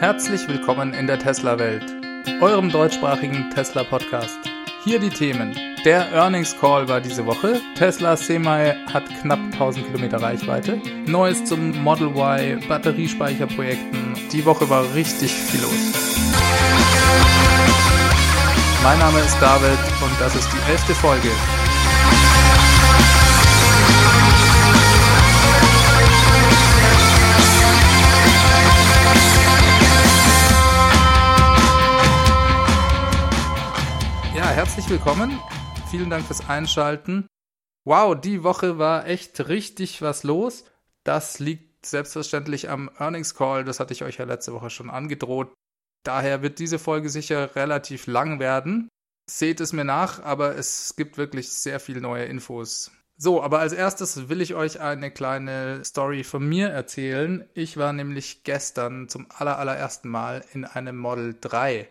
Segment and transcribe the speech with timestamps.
[0.00, 1.84] Herzlich willkommen in der Tesla-Welt,
[2.40, 4.38] eurem deutschsprachigen Tesla-Podcast.
[4.82, 5.56] Hier die Themen.
[5.84, 7.60] Der Earnings Call war diese Woche.
[7.76, 10.80] Tesla Semi hat knapp 1000 Kilometer Reichweite.
[11.06, 14.14] Neues zum Model Y, Batteriespeicherprojekten.
[14.32, 15.92] Die Woche war richtig viel los.
[18.82, 21.30] Mein Name ist David und das ist die elfte Folge.
[34.64, 35.38] Herzlich willkommen.
[35.90, 37.26] Vielen Dank fürs Einschalten.
[37.84, 40.64] Wow, die Woche war echt richtig was los.
[41.04, 43.64] Das liegt selbstverständlich am Earnings Call.
[43.64, 45.52] Das hatte ich euch ja letzte Woche schon angedroht.
[46.02, 48.88] Daher wird diese Folge sicher relativ lang werden.
[49.28, 52.90] Seht es mir nach, aber es gibt wirklich sehr viel neue Infos.
[53.18, 57.46] So, aber als erstes will ich euch eine kleine Story von mir erzählen.
[57.52, 61.86] Ich war nämlich gestern zum allerallerersten Mal in einem Model 3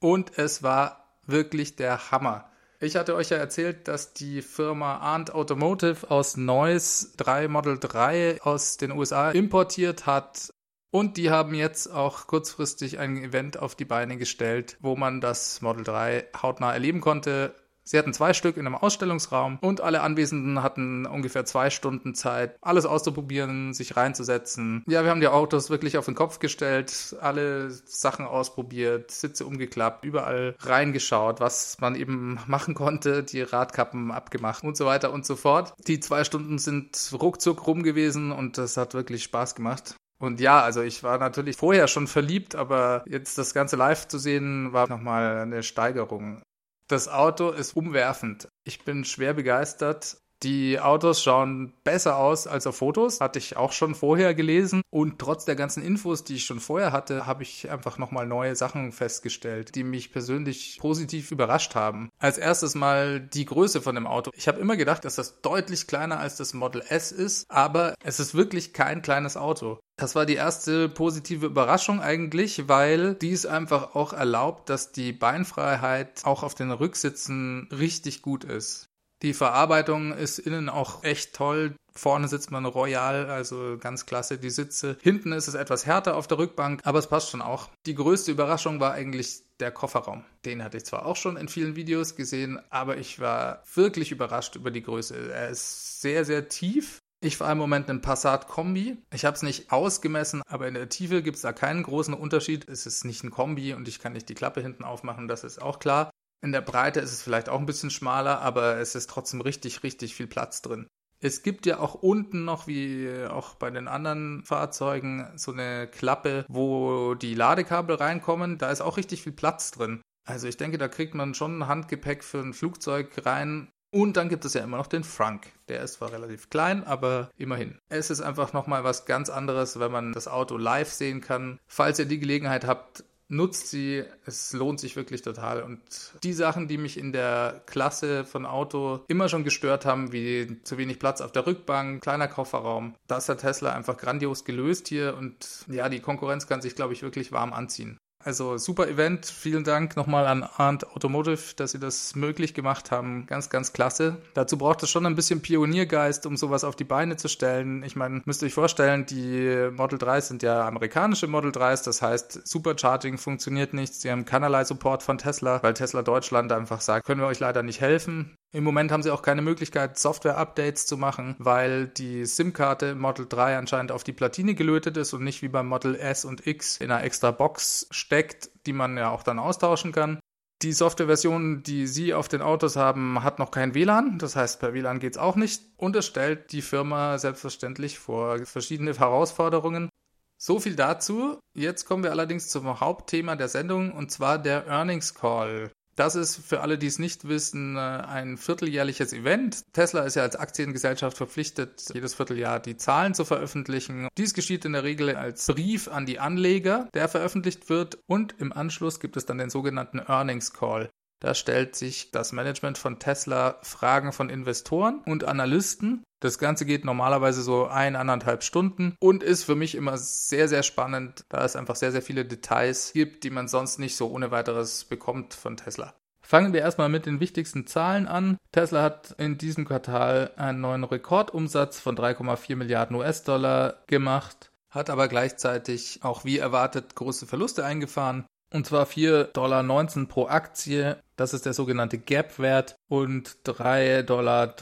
[0.00, 2.50] und es war wirklich der Hammer.
[2.80, 8.42] Ich hatte euch ja erzählt, dass die Firma Arndt Automotive aus Neuss drei Model 3
[8.42, 10.50] aus den USA importiert hat
[10.90, 15.60] und die haben jetzt auch kurzfristig ein Event auf die Beine gestellt, wo man das
[15.60, 17.54] Model 3 hautnah erleben konnte.
[17.88, 22.58] Sie hatten zwei Stück in einem Ausstellungsraum und alle Anwesenden hatten ungefähr zwei Stunden Zeit,
[22.60, 24.84] alles auszuprobieren, sich reinzusetzen.
[24.86, 30.04] Ja, wir haben die Autos wirklich auf den Kopf gestellt, alle Sachen ausprobiert, Sitze umgeklappt,
[30.04, 35.34] überall reingeschaut, was man eben machen konnte, die Radkappen abgemacht und so weiter und so
[35.34, 35.72] fort.
[35.86, 39.94] Die zwei Stunden sind ruckzuck rum gewesen und das hat wirklich Spaß gemacht.
[40.20, 44.18] Und ja, also ich war natürlich vorher schon verliebt, aber jetzt das Ganze live zu
[44.18, 46.42] sehen, war nochmal eine Steigerung.
[46.88, 48.48] Das Auto ist umwerfend.
[48.64, 50.16] Ich bin schwer begeistert.
[50.42, 54.80] Die Autos schauen besser aus als auf Fotos, hatte ich auch schon vorher gelesen.
[54.88, 58.56] Und trotz der ganzen Infos, die ich schon vorher hatte, habe ich einfach nochmal neue
[58.56, 62.08] Sachen festgestellt, die mich persönlich positiv überrascht haben.
[62.18, 64.30] Als erstes mal die Größe von dem Auto.
[64.34, 68.18] Ich habe immer gedacht, dass das deutlich kleiner als das Model S ist, aber es
[68.18, 69.78] ist wirklich kein kleines Auto.
[69.98, 76.24] Das war die erste positive Überraschung eigentlich, weil dies einfach auch erlaubt, dass die Beinfreiheit
[76.24, 78.88] auch auf den Rücksitzen richtig gut ist.
[79.22, 81.74] Die Verarbeitung ist innen auch echt toll.
[81.92, 84.96] Vorne sitzt man royal, also ganz klasse die Sitze.
[85.02, 87.68] Hinten ist es etwas härter auf der Rückbank, aber es passt schon auch.
[87.84, 90.24] Die größte Überraschung war eigentlich der Kofferraum.
[90.44, 94.54] Den hatte ich zwar auch schon in vielen Videos gesehen, aber ich war wirklich überrascht
[94.54, 95.32] über die Größe.
[95.32, 97.00] Er ist sehr, sehr tief.
[97.20, 98.96] Ich fahre im Moment einen Passat Kombi.
[99.12, 102.68] Ich habe es nicht ausgemessen, aber in der Tiefe gibt es da keinen großen Unterschied.
[102.68, 105.60] Es ist nicht ein Kombi und ich kann nicht die Klappe hinten aufmachen, das ist
[105.60, 106.10] auch klar.
[106.40, 109.82] In der Breite ist es vielleicht auch ein bisschen schmaler, aber es ist trotzdem richtig,
[109.82, 110.86] richtig viel Platz drin.
[111.20, 116.44] Es gibt ja auch unten noch, wie auch bei den anderen Fahrzeugen, so eine Klappe,
[116.48, 118.58] wo die Ladekabel reinkommen.
[118.58, 120.00] Da ist auch richtig viel Platz drin.
[120.24, 123.68] Also ich denke, da kriegt man schon Handgepäck für ein Flugzeug rein.
[123.90, 125.46] Und dann gibt es ja immer noch den Frank.
[125.68, 127.78] Der ist zwar relativ klein, aber immerhin.
[127.88, 131.58] Es ist einfach nochmal was ganz anderes, wenn man das Auto live sehen kann.
[131.66, 134.04] Falls ihr die Gelegenheit habt, nutzt sie.
[134.26, 135.62] Es lohnt sich wirklich total.
[135.62, 135.80] Und
[136.22, 140.78] die Sachen, die mich in der Klasse von Auto immer schon gestört haben, wie zu
[140.78, 145.16] wenig Platz auf der Rückbank, kleiner Kofferraum, das hat Tesla einfach grandios gelöst hier.
[145.16, 147.98] Und ja, die Konkurrenz kann sich, glaube ich, wirklich warm anziehen.
[148.24, 149.26] Also super Event.
[149.26, 153.26] Vielen Dank nochmal an Arndt Automotive, dass sie das möglich gemacht haben.
[153.26, 154.16] Ganz, ganz klasse.
[154.34, 157.84] Dazu braucht es schon ein bisschen Pioniergeist, um sowas auf die Beine zu stellen.
[157.84, 161.84] Ich meine, müsst ihr euch vorstellen, die Model 3 sind ja amerikanische Model 3s.
[161.84, 163.94] Das heißt, Supercharging funktioniert nicht.
[163.94, 167.62] Sie haben keinerlei Support von Tesla, weil Tesla Deutschland einfach sagt, können wir euch leider
[167.62, 168.36] nicht helfen.
[168.50, 173.58] Im Moment haben sie auch keine Möglichkeit, Software-Updates zu machen, weil die SIM-Karte Model 3
[173.58, 176.90] anscheinend auf die Platine gelötet ist und nicht wie beim Model S und X in
[176.90, 180.18] einer extra Box steckt, die man ja auch dann austauschen kann.
[180.62, 184.18] Die Softwareversion, die Sie auf den Autos haben, hat noch kein WLAN.
[184.18, 185.62] Das heißt, per WLAN geht es auch nicht.
[185.76, 189.88] Und es stellt die Firma selbstverständlich vor verschiedene Herausforderungen.
[190.36, 191.38] So viel dazu.
[191.54, 195.70] Jetzt kommen wir allerdings zum Hauptthema der Sendung und zwar der Earnings Call.
[195.98, 199.64] Das ist für alle, die es nicht wissen, äh, ein vierteljährliches Event.
[199.72, 204.06] Tesla ist ja als Aktiengesellschaft verpflichtet, jedes Vierteljahr die Zahlen zu veröffentlichen.
[204.16, 208.52] Dies geschieht in der Regel als Brief an die Anleger, der veröffentlicht wird und im
[208.52, 210.88] Anschluss gibt es dann den sogenannten Earnings Call.
[211.20, 216.04] Da stellt sich das Management von Tesla Fragen von Investoren und Analysten.
[216.20, 221.24] Das Ganze geht normalerweise so eineinhalb Stunden und ist für mich immer sehr, sehr spannend,
[221.28, 224.84] da es einfach sehr, sehr viele Details gibt, die man sonst nicht so ohne weiteres
[224.84, 225.94] bekommt von Tesla.
[226.20, 228.36] Fangen wir erstmal mit den wichtigsten Zahlen an.
[228.52, 234.50] Tesla hat in diesem Quartal einen neuen Rekordumsatz von 3,4 Milliarden US-Dollar gemacht.
[234.70, 238.26] hat aber gleichzeitig auch wie erwartet große Verluste eingefahren.
[238.52, 244.54] Und zwar 4,19 Dollar pro Aktie, das ist der sogenannte Gap-Wert, und 3,35 Dollar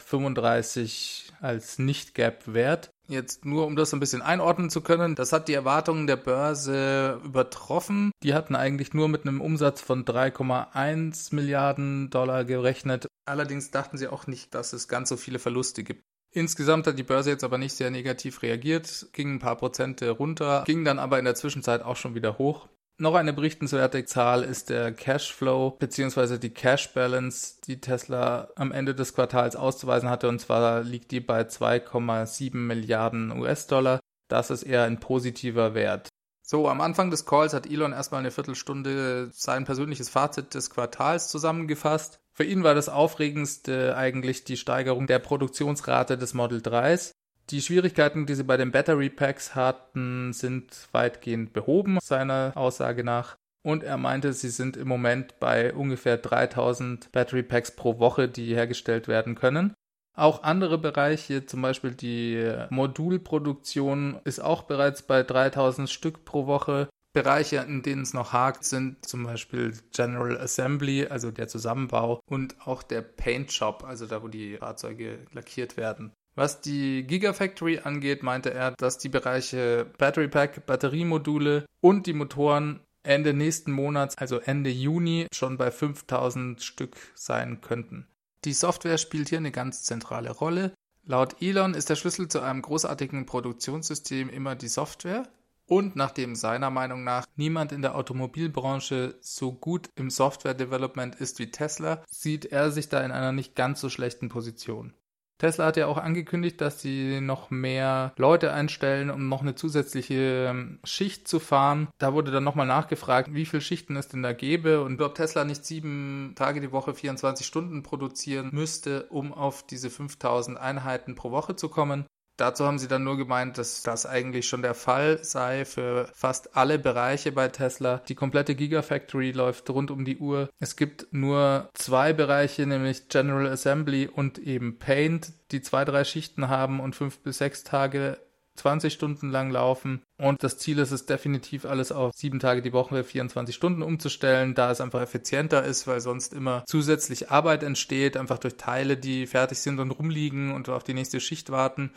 [1.41, 2.91] als Nicht-Gap-Wert.
[3.09, 7.21] Jetzt nur, um das ein bisschen einordnen zu können, das hat die Erwartungen der Börse
[7.25, 8.11] übertroffen.
[8.25, 13.07] Die hatten eigentlich nur mit einem Umsatz von 3,1 Milliarden Dollar gerechnet.
[13.27, 16.03] Allerdings dachten sie auch nicht, dass es ganz so viele Verluste gibt.
[16.33, 20.65] Insgesamt hat die Börse jetzt aber nicht sehr negativ reagiert, ging ein paar Prozente runter,
[20.67, 22.69] ging dann aber in der Zwischenzeit auch schon wieder hoch.
[22.99, 26.39] Noch eine berichtenswerte Zahl ist der Cashflow bzw.
[26.39, 30.31] die Cash Balance, die Tesla am Ende des Quartals auszuweisen hatte.
[30.31, 34.01] Und zwar liegt die bei 2,7 Milliarden US-Dollar.
[34.29, 36.09] Das ist eher ein positiver Wert.
[36.41, 41.29] So, am Anfang des Calls hat Elon erstmal eine Viertelstunde sein persönliches Fazit des Quartals
[41.29, 42.21] zusammengefasst.
[42.33, 47.13] Für ihn war das Aufregendste eigentlich die Steigerung der Produktionsrate des Model 3s.
[47.51, 53.37] Die Schwierigkeiten, die sie bei den Battery Packs hatten, sind weitgehend behoben, seiner Aussage nach.
[53.63, 58.55] Und er meinte, sie sind im Moment bei ungefähr 3000 Battery Packs pro Woche, die
[58.55, 59.75] hergestellt werden können.
[60.17, 66.89] Auch andere Bereiche, zum Beispiel die Modulproduktion, ist auch bereits bei 3000 Stück pro Woche.
[67.13, 72.57] Bereiche, in denen es noch hakt, sind zum Beispiel General Assembly, also der Zusammenbau, und
[72.67, 76.13] auch der Paint Shop, also da, wo die Fahrzeuge lackiert werden.
[76.37, 82.81] Was die Gigafactory angeht, meinte er, dass die Bereiche Battery Pack, Batteriemodule und die Motoren
[83.03, 88.07] Ende nächsten Monats, also Ende Juni, schon bei 5000 Stück sein könnten.
[88.45, 90.75] Die Software spielt hier eine ganz zentrale Rolle.
[91.05, 95.27] Laut Elon ist der Schlüssel zu einem großartigen Produktionssystem immer die Software.
[95.67, 101.51] Und nachdem seiner Meinung nach niemand in der Automobilbranche so gut im Software-Development ist wie
[101.51, 104.93] Tesla, sieht er sich da in einer nicht ganz so schlechten Position.
[105.39, 110.49] Tesla hat ja auch angekündigt, dass sie noch mehr Leute einstellen, um noch eine zusätzliche
[110.51, 111.89] ähm, Schicht zu fahren.
[111.99, 115.45] Da wurde dann nochmal nachgefragt, wie viele Schichten es denn da gäbe und ob Tesla
[115.45, 121.31] nicht sieben Tage die Woche 24 Stunden produzieren müsste, um auf diese 5000 Einheiten pro
[121.31, 122.07] Woche zu kommen.
[122.37, 126.57] Dazu haben sie dann nur gemeint, dass das eigentlich schon der Fall sei für fast
[126.57, 128.03] alle Bereiche bei Tesla.
[128.09, 130.51] Die komplette Gigafactory läuft rund um die Uhr.
[130.59, 136.49] Es gibt nur zwei Bereiche, nämlich General Assembly und eben Paint, die zwei, drei Schichten
[136.49, 138.19] haben und fünf bis sechs Tage
[138.57, 140.03] 20 Stunden lang laufen.
[140.19, 144.55] Und das Ziel ist es definitiv, alles auf sieben Tage die Woche, 24 Stunden umzustellen,
[144.55, 149.27] da es einfach effizienter ist, weil sonst immer zusätzlich Arbeit entsteht, einfach durch Teile, die
[149.27, 151.93] fertig sind und rumliegen und auf die nächste Schicht warten.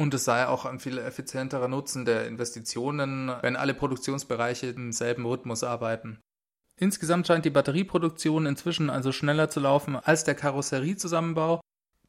[0.00, 5.26] Und es sei auch ein viel effizienterer Nutzen der Investitionen, wenn alle Produktionsbereiche im selben
[5.26, 6.22] Rhythmus arbeiten.
[6.78, 11.60] Insgesamt scheint die Batterieproduktion inzwischen also schneller zu laufen als der Karosseriezusammenbau.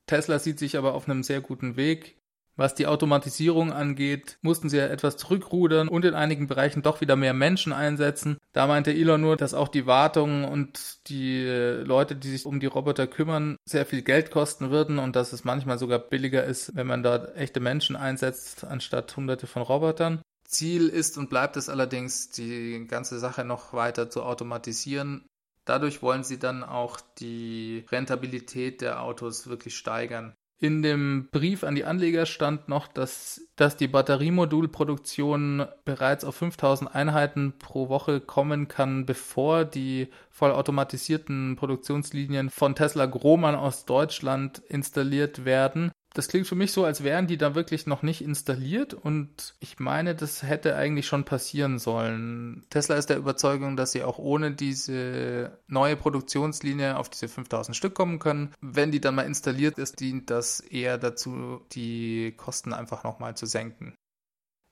[0.07, 2.15] Tesla sieht sich aber auf einem sehr guten Weg.
[2.55, 7.15] Was die Automatisierung angeht, mussten sie ja etwas zurückrudern und in einigen Bereichen doch wieder
[7.15, 8.37] mehr Menschen einsetzen.
[8.51, 12.67] Da meinte Elon nur, dass auch die Wartung und die Leute, die sich um die
[12.67, 16.87] Roboter kümmern, sehr viel Geld kosten würden und dass es manchmal sogar billiger ist, wenn
[16.87, 20.21] man dort echte Menschen einsetzt, anstatt hunderte von Robotern.
[20.45, 25.25] Ziel ist und bleibt es allerdings, die ganze Sache noch weiter zu automatisieren.
[25.65, 30.33] Dadurch wollen sie dann auch die Rentabilität der Autos wirklich steigern.
[30.63, 36.93] In dem Brief an die Anleger stand noch, dass, dass die Batteriemodulproduktion bereits auf 5000
[36.93, 45.45] Einheiten pro Woche kommen kann, bevor die vollautomatisierten Produktionslinien von Tesla Grohmann aus Deutschland installiert
[45.45, 49.55] werden das klingt für mich so, als wären die da wirklich noch nicht installiert und
[49.59, 52.65] ich meine, das hätte eigentlich schon passieren sollen.
[52.69, 57.95] Tesla ist der Überzeugung, dass sie auch ohne diese neue Produktionslinie auf diese 5000 Stück
[57.95, 58.53] kommen können.
[58.59, 63.45] Wenn die dann mal installiert ist, dient das eher dazu, die Kosten einfach nochmal zu
[63.45, 63.95] senken.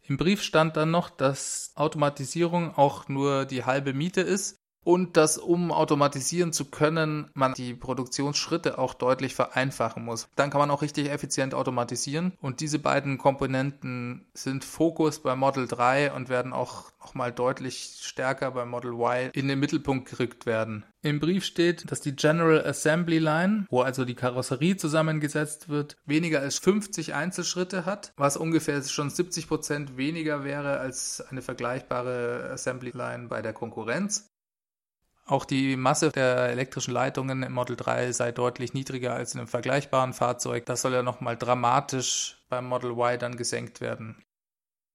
[0.02, 5.38] Im Brief stand dann noch, dass Automatisierung auch nur die halbe Miete ist und dass,
[5.38, 10.30] um automatisieren zu können, man die Produktionsschritte auch deutlich vereinfachen muss.
[10.36, 15.68] Dann kann man auch richtig effizient automatisieren und diese beiden Komponenten sind Fokus bei Model
[15.68, 20.84] 3 und werden auch nochmal deutlich stärker bei Model Y in den Mittelpunkt gerückt werden.
[21.04, 26.42] Im Brief steht, dass die General Assembly Line, wo also die Karosserie zusammengesetzt wird, weniger
[26.42, 32.92] als 50 Einzelschritte hat, was ungefähr schon 70 Prozent weniger wäre als eine vergleichbare Assembly
[32.92, 34.30] Line bei der Konkurrenz.
[35.30, 39.48] Auch die Masse der elektrischen Leitungen im Model 3 sei deutlich niedriger als in einem
[39.48, 40.66] vergleichbaren Fahrzeug.
[40.66, 44.24] Das soll ja nochmal dramatisch beim Model Y dann gesenkt werden.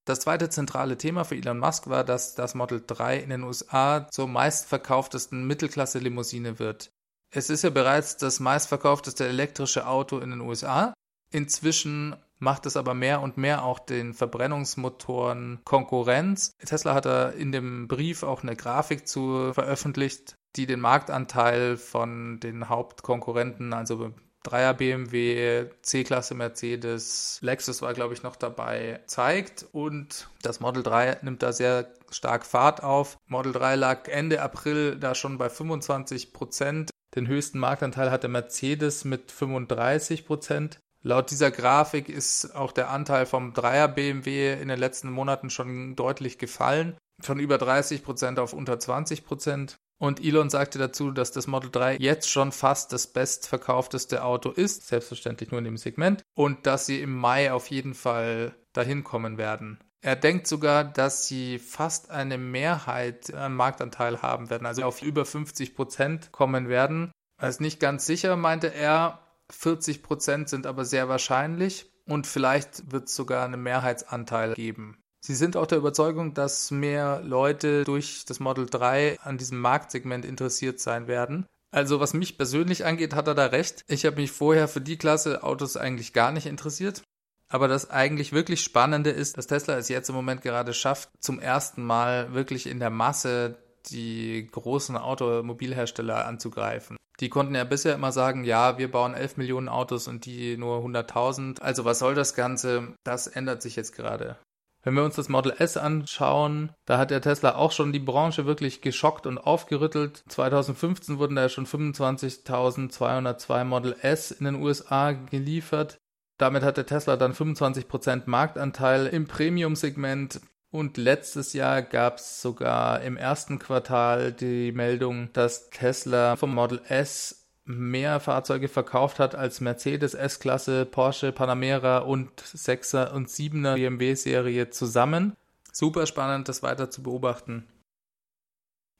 [0.05, 4.09] Das zweite zentrale Thema für Elon Musk war, dass das Model 3 in den USA
[4.11, 6.91] zur meistverkauftesten Mittelklasse-Limousine wird.
[7.31, 10.95] Es ist ja bereits das meistverkaufteste elektrische Auto in den USA.
[11.31, 16.53] Inzwischen macht es aber mehr und mehr auch den Verbrennungsmotoren Konkurrenz.
[16.65, 22.39] Tesla hat da in dem Brief auch eine Grafik zu veröffentlicht, die den Marktanteil von
[22.39, 24.13] den Hauptkonkurrenten, also
[24.45, 29.67] Dreier BMW, C-Klasse Mercedes, Lexus war, glaube ich, noch dabei, zeigt.
[29.73, 33.17] Und das Model 3 nimmt da sehr stark Fahrt auf.
[33.27, 36.91] Model 3 lag Ende April da schon bei 25 Prozent.
[37.17, 40.79] Den höchsten Marktanteil hatte Mercedes mit 35 Prozent.
[41.07, 45.97] Laut dieser Grafik ist auch der Anteil vom Dreier BMW in den letzten Monaten schon
[45.97, 46.97] deutlich gefallen.
[47.21, 49.77] Von über 30 Prozent auf unter 20 Prozent.
[50.01, 54.89] Und Elon sagte dazu, dass das Model 3 jetzt schon fast das bestverkaufteste Auto ist,
[54.89, 59.37] selbstverständlich nur in dem Segment, und dass sie im Mai auf jeden Fall dahin kommen
[59.37, 59.79] werden.
[60.01, 65.25] Er denkt sogar, dass sie fast eine Mehrheit an Marktanteil haben werden, also auf über
[65.25, 67.13] 50 Prozent kommen werden.
[67.41, 69.21] Er ist nicht ganz sicher, meinte er.
[69.55, 74.99] 40 Prozent sind aber sehr wahrscheinlich und vielleicht wird es sogar einen Mehrheitsanteil geben.
[75.21, 80.25] Sie sind auch der Überzeugung, dass mehr Leute durch das Model 3 an diesem Marktsegment
[80.25, 81.47] interessiert sein werden.
[81.71, 83.85] Also was mich persönlich angeht, hat er da recht.
[83.89, 87.03] Ich habe mich vorher für die Klasse Autos eigentlich gar nicht interessiert.
[87.49, 91.41] Aber das eigentlich wirklich Spannende ist, dass Tesla es jetzt im Moment gerade schafft, zum
[91.41, 93.57] ersten Mal wirklich in der Masse
[93.91, 96.97] die großen Automobilhersteller anzugreifen.
[97.21, 100.79] Die konnten ja bisher immer sagen, ja, wir bauen 11 Millionen Autos und die nur
[100.79, 101.61] 100.000.
[101.61, 102.95] Also was soll das Ganze?
[103.05, 104.37] Das ändert sich jetzt gerade.
[104.85, 108.45] Wenn wir uns das Model S anschauen, da hat der Tesla auch schon die Branche
[108.45, 110.23] wirklich geschockt und aufgerüttelt.
[110.29, 115.97] 2015 wurden da schon 25.202 Model S in den USA geliefert.
[116.37, 120.43] Damit hat der Tesla dann 25% Marktanteil im Premium-Segment.
[120.75, 126.83] Und letztes Jahr gab es sogar im ersten Quartal die Meldung, dass Tesla vom Model
[126.89, 134.71] S mehr Fahrzeuge verkauft hat als Mercedes S-Klasse, Porsche Panamera und 6er und 7er BMW-Serie
[134.71, 135.37] zusammen.
[135.71, 137.69] Super spannend, das weiter zu beobachten.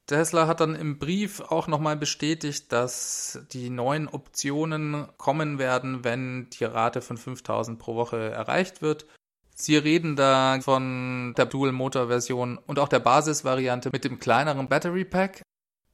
[0.07, 6.49] Tesla hat dann im Brief auch nochmal bestätigt, dass die neuen Optionen kommen werden, wenn
[6.51, 9.07] die Rate von 5000 pro Woche erreicht wird.
[9.57, 15.41] Sie reden da von der Dual-Motor-Version und auch der Basisvariante mit dem kleineren Battery Pack.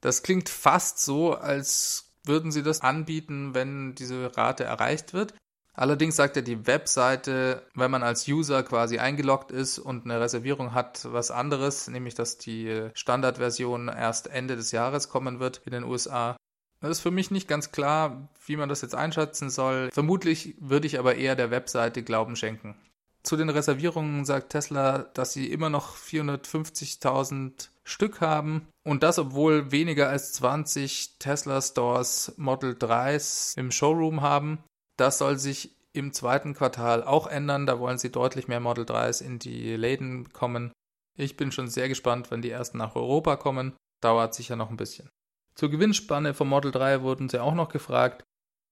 [0.00, 5.34] Das klingt fast so, als würden sie das anbieten, wenn diese Rate erreicht wird.
[5.74, 10.74] Allerdings sagt er die Webseite, wenn man als User quasi eingeloggt ist und eine Reservierung
[10.74, 15.84] hat, was anderes, nämlich dass die Standardversion erst Ende des Jahres kommen wird in den
[15.84, 16.36] USA.
[16.80, 19.88] Das ist für mich nicht ganz klar, wie man das jetzt einschätzen soll.
[19.92, 22.76] Vermutlich würde ich aber eher der Webseite Glauben schenken.
[23.22, 28.68] Zu den Reservierungen sagt Tesla, dass sie immer noch 450.000 Stück haben.
[28.84, 34.58] Und das, obwohl weniger als 20 Tesla Stores Model 3s im Showroom haben.
[34.96, 37.66] Das soll sich im zweiten Quartal auch ändern.
[37.66, 40.72] Da wollen sie deutlich mehr Model 3s in die Läden kommen.
[41.16, 43.74] Ich bin schon sehr gespannt, wenn die ersten nach Europa kommen.
[44.00, 45.08] Dauert sicher noch ein bisschen.
[45.54, 48.24] Zur Gewinnspanne vom Model 3 wurden sie auch noch gefragt.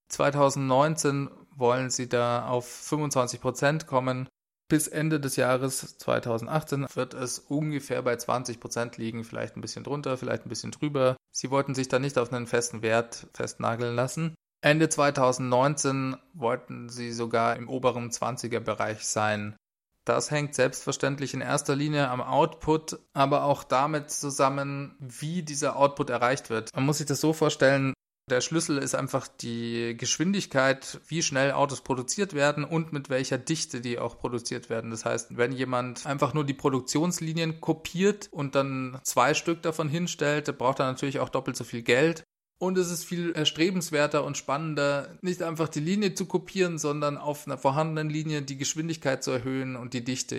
[0.09, 4.29] 2019 wollen sie da auf 25% kommen.
[4.71, 9.83] Bis Ende des Jahres 2018 wird es ungefähr bei 20 Prozent liegen, vielleicht ein bisschen
[9.83, 11.17] drunter, vielleicht ein bisschen drüber.
[11.33, 14.37] Sie wollten sich da nicht auf einen festen Wert festnageln lassen.
[14.63, 19.57] Ende 2019 wollten sie sogar im oberen 20er Bereich sein.
[20.05, 26.11] Das hängt selbstverständlich in erster Linie am Output, aber auch damit zusammen, wie dieser Output
[26.11, 26.73] erreicht wird.
[26.77, 27.93] Man muss sich das so vorstellen,
[28.31, 33.81] der Schlüssel ist einfach die Geschwindigkeit, wie schnell Autos produziert werden und mit welcher Dichte
[33.81, 34.91] die auch produziert werden.
[34.91, 40.57] Das heißt, wenn jemand einfach nur die Produktionslinien kopiert und dann zwei Stück davon hinstellt,
[40.59, 42.25] braucht er natürlich auch doppelt so viel Geld.
[42.59, 47.47] Und es ist viel erstrebenswerter und spannender, nicht einfach die Linie zu kopieren, sondern auf
[47.47, 50.39] einer vorhandenen Linie die Geschwindigkeit zu erhöhen und die Dichte.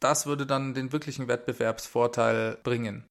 [0.00, 3.04] Das würde dann den wirklichen Wettbewerbsvorteil bringen.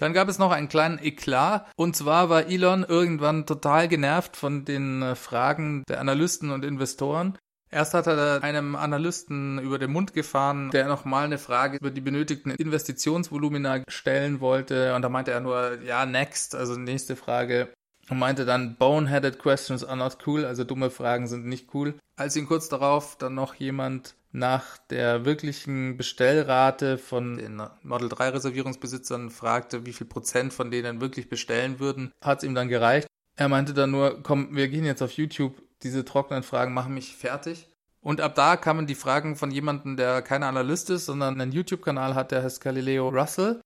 [0.00, 1.70] Dann gab es noch einen kleinen Eklat.
[1.76, 7.36] Und zwar war Elon irgendwann total genervt von den äh, Fragen der Analysten und Investoren.
[7.70, 12.00] Erst hat er einem Analysten über den Mund gefahren, der nochmal eine Frage über die
[12.00, 14.94] benötigten Investitionsvolumina stellen wollte.
[14.94, 17.68] Und da meinte er nur, ja, next, also nächste Frage.
[18.08, 21.94] Und meinte dann, boneheaded questions are not cool, also dumme Fragen sind nicht cool.
[22.16, 28.30] Als ihn kurz darauf dann noch jemand nach der wirklichen Bestellrate von den Model 3
[28.30, 33.08] Reservierungsbesitzern fragte, wie viel Prozent von denen wirklich bestellen würden, hat es ihm dann gereicht.
[33.36, 37.16] Er meinte dann nur, komm, wir gehen jetzt auf YouTube, diese trockenen Fragen machen mich
[37.16, 37.68] fertig.
[38.02, 42.14] Und ab da kamen die Fragen von jemandem, der kein Analyst ist, sondern einen YouTube-Kanal
[42.14, 43.60] hat, der heißt Galileo Russell.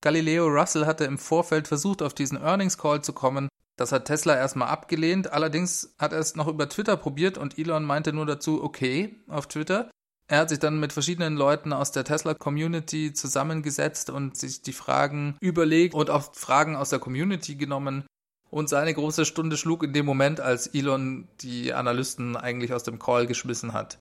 [0.00, 3.48] Galileo Russell hatte im Vorfeld versucht, auf diesen Earnings Call zu kommen,
[3.78, 5.32] Das hat Tesla erstmal abgelehnt.
[5.32, 9.46] Allerdings hat er es noch über Twitter probiert und Elon meinte nur dazu okay auf
[9.46, 9.88] Twitter.
[10.30, 15.36] Er hat sich dann mit verschiedenen Leuten aus der Tesla-Community zusammengesetzt und sich die Fragen
[15.40, 18.04] überlegt und auch Fragen aus der Community genommen.
[18.50, 22.98] Und seine große Stunde schlug in dem Moment, als Elon die Analysten eigentlich aus dem
[22.98, 23.98] Call geschmissen hat.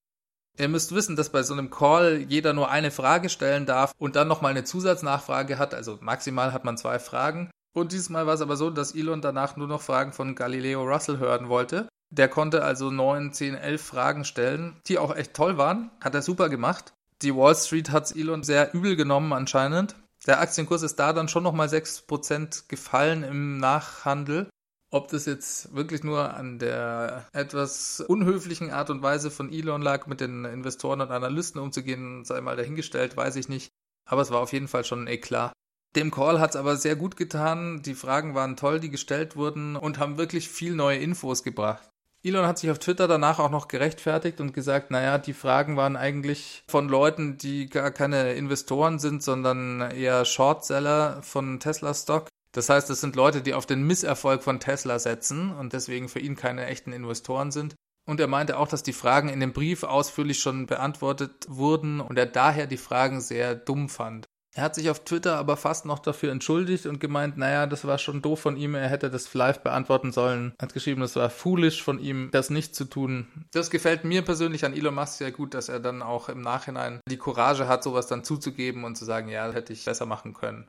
[0.60, 4.16] Ihr müsst wissen, dass bei so einem Call jeder nur eine Frage stellen darf und
[4.16, 5.74] dann nochmal eine Zusatznachfrage hat.
[5.74, 7.52] Also maximal hat man zwei Fragen.
[7.74, 10.84] Und dieses Mal war es aber so, dass Elon danach nur noch Fragen von Galileo
[10.84, 11.88] Russell hören wollte.
[12.10, 15.92] Der konnte also 9, 10, 11 Fragen stellen, die auch echt toll waren.
[16.02, 16.94] Hat er super gemacht.
[17.22, 19.96] Die Wall Street hat Elon sehr übel genommen anscheinend.
[20.26, 24.50] Der Aktienkurs ist da dann schon nochmal 6% gefallen im Nachhandel.
[24.90, 30.08] Ob das jetzt wirklich nur an der etwas unhöflichen Art und Weise von Elon lag,
[30.08, 33.70] mit den Investoren und Analysten umzugehen, sei mal dahingestellt, weiß ich nicht.
[34.06, 35.52] Aber es war auf jeden Fall schon ein Eklat.
[35.96, 37.82] Dem Call hat es aber sehr gut getan.
[37.82, 41.90] Die Fragen waren toll, die gestellt wurden und haben wirklich viel neue Infos gebracht.
[42.24, 45.96] Elon hat sich auf Twitter danach auch noch gerechtfertigt und gesagt, naja, die Fragen waren
[45.96, 52.28] eigentlich von Leuten, die gar keine Investoren sind, sondern eher Shortseller von Tesla Stock.
[52.52, 56.20] Das heißt, es sind Leute, die auf den Misserfolg von Tesla setzen und deswegen für
[56.20, 57.76] ihn keine echten Investoren sind.
[58.08, 62.18] Und er meinte auch, dass die Fragen in dem Brief ausführlich schon beantwortet wurden und
[62.18, 64.26] er daher die Fragen sehr dumm fand.
[64.58, 68.00] Er hat sich auf Twitter aber fast noch dafür entschuldigt und gemeint, naja, das war
[68.00, 70.52] schon doof von ihm, er hätte das live beantworten sollen.
[70.58, 73.28] Er hat geschrieben, es war foolish von ihm, das nicht zu tun.
[73.52, 77.02] Das gefällt mir persönlich an Elon Musk sehr gut, dass er dann auch im Nachhinein
[77.08, 80.68] die Courage hat, sowas dann zuzugeben und zu sagen, ja, hätte ich besser machen können.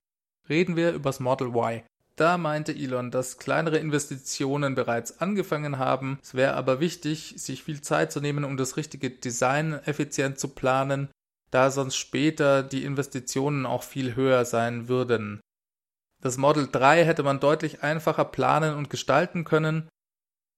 [0.50, 1.83] Reden wir übers Model Y.
[2.14, 6.18] Da meinte Elon, dass kleinere Investitionen bereits angefangen haben.
[6.23, 10.49] Es wäre aber wichtig, sich viel Zeit zu nehmen, um das richtige Design effizient zu
[10.49, 11.09] planen
[11.50, 15.40] da sonst später die Investitionen auch viel höher sein würden.
[16.21, 19.88] Das Model 3 hätte man deutlich einfacher planen und gestalten können.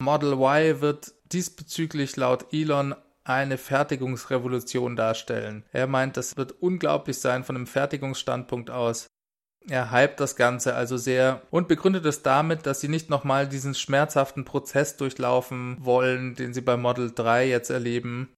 [0.01, 2.95] Model Y wird diesbezüglich laut Elon
[3.25, 5.65] eine Fertigungsrevolution darstellen.
[5.73, 9.07] Er meint, das wird unglaublich sein von dem Fertigungsstandpunkt aus.
[9.69, 13.75] Er hypt das Ganze also sehr und begründet es damit, dass sie nicht nochmal diesen
[13.75, 18.35] schmerzhaften Prozess durchlaufen wollen, den sie bei Model 3 jetzt erleben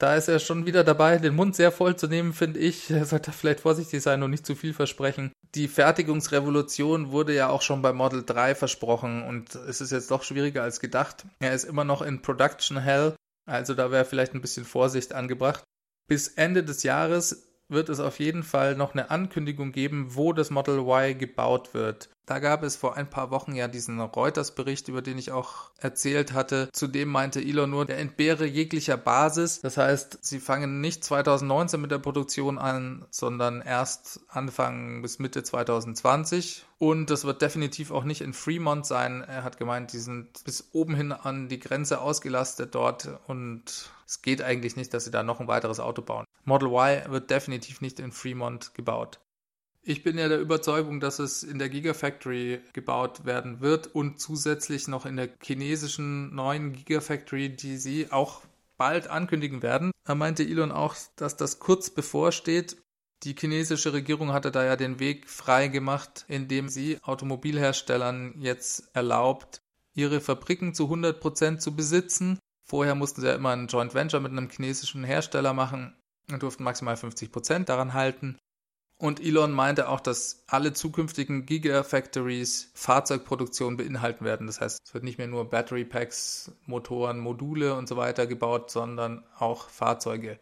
[0.00, 2.90] da ist er schon wieder dabei, den Mund sehr voll zu nehmen, finde ich.
[3.00, 5.30] Er sollte vielleicht vorsichtig sein und nicht zu viel versprechen.
[5.54, 10.22] Die Fertigungsrevolution wurde ja auch schon bei Model 3 versprochen und es ist jetzt doch
[10.22, 11.26] schwieriger als gedacht.
[11.40, 13.14] Er ist immer noch in Production Hell,
[13.46, 15.64] also da wäre vielleicht ein bisschen Vorsicht angebracht.
[16.08, 20.50] Bis Ende des Jahres wird es auf jeden Fall noch eine Ankündigung geben, wo das
[20.50, 22.08] Model Y gebaut wird.
[22.30, 26.32] Da gab es vor ein paar Wochen ja diesen Reuters-Bericht, über den ich auch erzählt
[26.32, 26.68] hatte.
[26.72, 29.60] Zudem meinte Elon nur, er entbehre jeglicher Basis.
[29.62, 35.42] Das heißt, sie fangen nicht 2019 mit der Produktion an, sondern erst Anfang bis Mitte
[35.42, 36.64] 2020.
[36.78, 39.24] Und das wird definitiv auch nicht in Fremont sein.
[39.26, 44.22] Er hat gemeint, die sind bis oben hin an die Grenze ausgelastet dort und es
[44.22, 46.26] geht eigentlich nicht, dass sie da noch ein weiteres Auto bauen.
[46.44, 49.18] Model Y wird definitiv nicht in Fremont gebaut.
[49.82, 54.88] Ich bin ja der Überzeugung, dass es in der Gigafactory gebaut werden wird und zusätzlich
[54.88, 58.42] noch in der chinesischen neuen Gigafactory, die sie auch
[58.76, 59.90] bald ankündigen werden.
[60.04, 62.76] Da meinte Elon auch, dass das kurz bevorsteht.
[63.22, 69.60] Die chinesische Regierung hatte da ja den Weg frei gemacht, indem sie Automobilherstellern jetzt erlaubt,
[69.94, 72.38] ihre Fabriken zu 100 Prozent zu besitzen.
[72.64, 75.94] Vorher mussten sie ja immer ein Joint Venture mit einem chinesischen Hersteller machen
[76.30, 78.38] und durften maximal 50 Prozent daran halten.
[79.00, 84.46] Und Elon meinte auch, dass alle zukünftigen Gigafactories Fahrzeugproduktion beinhalten werden.
[84.46, 88.70] Das heißt, es wird nicht mehr nur Battery Packs, Motoren, Module und so weiter gebaut,
[88.70, 90.38] sondern auch Fahrzeuge.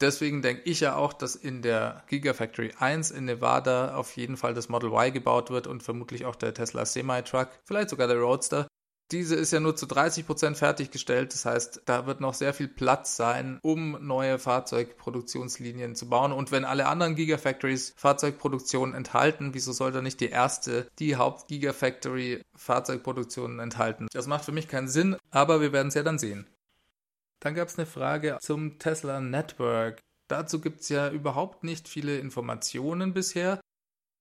[0.00, 4.54] Deswegen denke ich ja auch, dass in der Gigafactory 1 in Nevada auf jeden Fall
[4.54, 8.67] das Model Y gebaut wird und vermutlich auch der Tesla Semi-Truck, vielleicht sogar der Roadster.
[9.10, 11.32] Diese ist ja nur zu 30 Prozent fertiggestellt.
[11.32, 16.32] Das heißt, da wird noch sehr viel Platz sein, um neue Fahrzeugproduktionslinien zu bauen.
[16.32, 22.42] Und wenn alle anderen Gigafactories Fahrzeugproduktion enthalten, wieso soll da nicht die erste, die Haupt-Gigafactory
[22.54, 24.08] Fahrzeugproduktion enthalten?
[24.12, 26.46] Das macht für mich keinen Sinn, aber wir werden es ja dann sehen.
[27.40, 30.00] Dann gab es eine Frage zum Tesla Network.
[30.26, 33.60] Dazu gibt es ja überhaupt nicht viele Informationen bisher.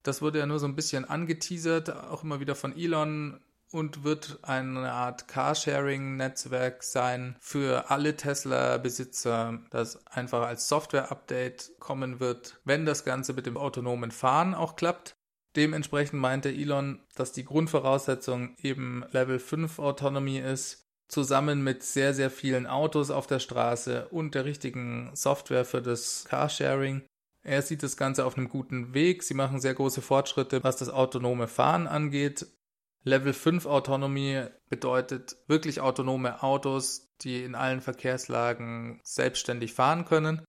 [0.04, 4.40] Das wurde ja nur so ein bisschen angeteasert, auch immer wieder von Elon und wird
[4.44, 13.04] eine Art Carsharing-Netzwerk sein für alle Tesla-Besitzer, das einfach als Software-Update kommen wird, wenn das
[13.04, 15.16] Ganze mit dem autonomen Fahren auch klappt.
[15.56, 22.30] Dementsprechend meinte Elon, dass die Grundvoraussetzung eben Level 5 Autonomy ist, zusammen mit sehr, sehr
[22.30, 27.04] vielen Autos auf der Straße und der richtigen Software für das Carsharing.
[27.44, 29.24] Er sieht das Ganze auf einem guten Weg.
[29.24, 32.46] Sie machen sehr große Fortschritte, was das autonome Fahren angeht
[33.08, 40.42] Level 5 Autonomie bedeutet wirklich autonome Autos, die in allen Verkehrslagen selbstständig fahren können.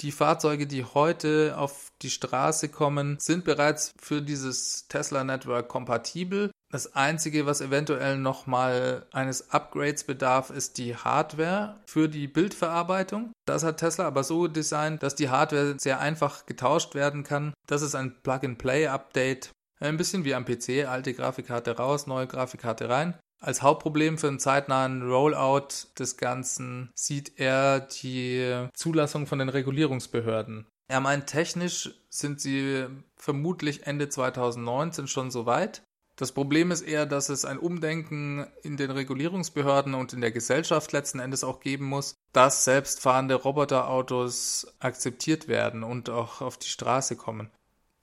[0.00, 6.50] Die Fahrzeuge, die heute auf die Straße kommen, sind bereits für dieses Tesla Network kompatibel.
[6.70, 13.32] Das Einzige, was eventuell nochmal eines Upgrades bedarf, ist die Hardware für die Bildverarbeitung.
[13.44, 17.54] Das hat Tesla aber so designt, dass die Hardware sehr einfach getauscht werden kann.
[17.66, 19.50] Das ist ein Plug-and-Play-Update
[19.84, 23.18] ein bisschen wie am PC, alte Grafikkarte raus, neue Grafikkarte rein.
[23.40, 25.68] Als Hauptproblem für einen zeitnahen Rollout
[25.98, 30.66] des Ganzen sieht er die Zulassung von den Regulierungsbehörden.
[30.88, 35.82] Er meint, technisch sind sie vermutlich Ende 2019 schon so weit.
[36.16, 40.92] Das Problem ist eher, dass es ein Umdenken in den Regulierungsbehörden und in der Gesellschaft
[40.92, 47.16] letzten Endes auch geben muss, dass selbstfahrende Roboterautos akzeptiert werden und auch auf die Straße
[47.16, 47.50] kommen.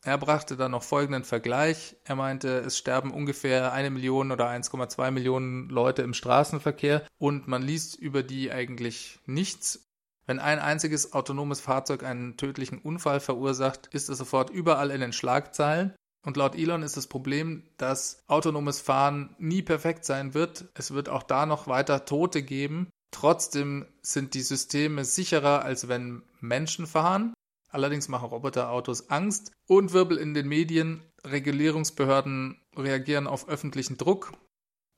[0.03, 1.95] Er brachte dann noch folgenden Vergleich.
[2.05, 7.61] Er meinte, es sterben ungefähr eine Million oder 1,2 Millionen Leute im Straßenverkehr und man
[7.61, 9.87] liest über die eigentlich nichts.
[10.25, 15.13] Wenn ein einziges autonomes Fahrzeug einen tödlichen Unfall verursacht, ist es sofort überall in den
[15.13, 15.93] Schlagzeilen.
[16.23, 20.65] Und laut Elon ist das Problem, dass autonomes Fahren nie perfekt sein wird.
[20.75, 22.89] Es wird auch da noch weiter Tote geben.
[23.11, 27.33] Trotzdem sind die Systeme sicherer, als wenn Menschen fahren.
[27.71, 31.01] Allerdings machen Roboterautos Angst und Wirbel in den Medien.
[31.25, 34.33] Regulierungsbehörden reagieren auf öffentlichen Druck.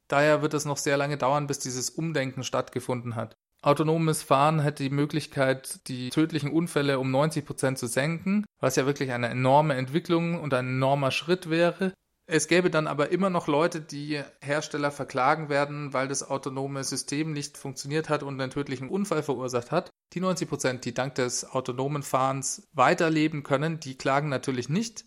[0.08, 3.36] Daher wird es noch sehr lange dauern, bis dieses Umdenken stattgefunden hat.
[3.62, 8.86] Autonomes Fahren hätte die Möglichkeit, die tödlichen Unfälle um 90 Prozent zu senken, was ja
[8.86, 11.94] wirklich eine enorme Entwicklung und ein enormer Schritt wäre.
[12.26, 17.34] Es gäbe dann aber immer noch Leute, die Hersteller verklagen werden, weil das autonome System
[17.34, 19.92] nicht funktioniert hat und einen tödlichen Unfall verursacht hat.
[20.14, 25.06] Die 90 Prozent, die dank des autonomen Fahrens weiterleben können, die klagen natürlich nicht.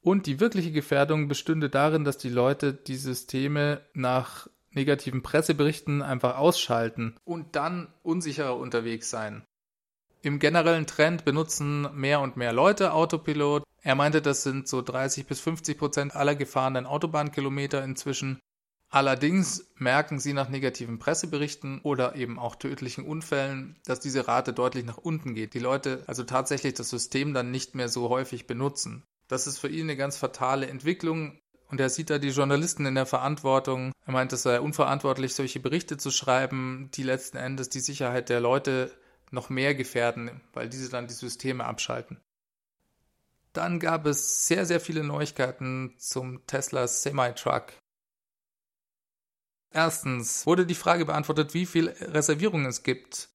[0.00, 6.38] Und die wirkliche Gefährdung bestünde darin, dass die Leute die Systeme nach negativen Presseberichten einfach
[6.38, 9.44] ausschalten und dann unsicherer unterwegs sein.
[10.22, 13.62] Im generellen Trend benutzen mehr und mehr Leute Autopilot.
[13.82, 18.40] Er meinte, das sind so 30 bis 50 Prozent aller gefahrenen Autobahnkilometer inzwischen.
[18.90, 24.84] Allerdings merken sie nach negativen Presseberichten oder eben auch tödlichen Unfällen, dass diese Rate deutlich
[24.84, 25.54] nach unten geht.
[25.54, 29.04] Die Leute also tatsächlich das System dann nicht mehr so häufig benutzen.
[29.28, 31.38] Das ist für ihn eine ganz fatale Entwicklung.
[31.70, 33.92] Und er sieht da die Journalisten in der Verantwortung.
[34.06, 38.40] Er meint, es sei unverantwortlich, solche Berichte zu schreiben, die letzten Endes die Sicherheit der
[38.40, 38.90] Leute
[39.30, 42.20] noch mehr gefährden, weil diese dann die Systeme abschalten.
[43.52, 47.72] Dann gab es sehr, sehr viele Neuigkeiten zum Tesla Semi-Truck.
[49.70, 53.30] Erstens wurde die Frage beantwortet, wie viele Reservierungen es gibt.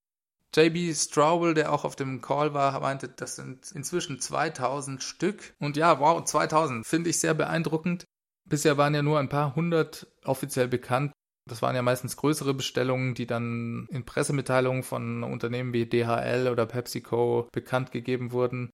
[0.56, 5.56] JB Strouble, der auch auf dem Call war, meinte, das sind inzwischen 2000 Stück.
[5.60, 8.06] Und ja, wow, 2000 finde ich sehr beeindruckend.
[8.46, 11.12] Bisher waren ja nur ein paar hundert offiziell bekannt.
[11.50, 16.66] Das waren ja meistens größere Bestellungen, die dann in Pressemitteilungen von Unternehmen wie DHL oder
[16.66, 18.70] PepsiCo bekannt gegeben wurden.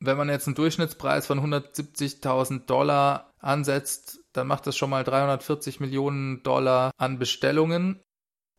[0.00, 5.78] Wenn man jetzt einen Durchschnittspreis von 170.000 Dollar ansetzt, dann macht das schon mal 340
[5.78, 8.00] Millionen Dollar an Bestellungen.